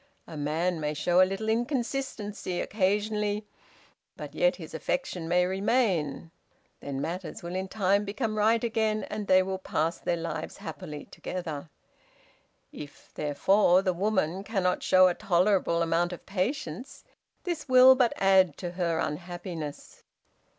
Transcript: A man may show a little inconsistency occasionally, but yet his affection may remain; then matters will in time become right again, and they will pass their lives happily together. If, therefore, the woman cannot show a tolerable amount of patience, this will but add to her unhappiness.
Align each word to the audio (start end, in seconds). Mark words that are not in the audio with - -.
A 0.25 0.35
man 0.35 0.79
may 0.79 0.95
show 0.95 1.21
a 1.21 1.25
little 1.29 1.47
inconsistency 1.47 2.59
occasionally, 2.59 3.45
but 4.17 4.33
yet 4.33 4.55
his 4.55 4.73
affection 4.73 5.27
may 5.27 5.45
remain; 5.45 6.31
then 6.79 6.99
matters 6.99 7.43
will 7.43 7.53
in 7.55 7.67
time 7.67 8.03
become 8.03 8.35
right 8.35 8.63
again, 8.63 9.03
and 9.11 9.27
they 9.27 9.43
will 9.43 9.59
pass 9.59 9.99
their 9.99 10.17
lives 10.17 10.57
happily 10.57 11.05
together. 11.05 11.69
If, 12.71 13.11
therefore, 13.13 13.83
the 13.83 13.93
woman 13.93 14.43
cannot 14.43 14.81
show 14.81 15.07
a 15.07 15.13
tolerable 15.13 15.83
amount 15.83 16.13
of 16.13 16.25
patience, 16.25 17.03
this 17.43 17.69
will 17.69 17.93
but 17.93 18.11
add 18.17 18.57
to 18.57 18.71
her 18.71 18.97
unhappiness. 18.97 20.01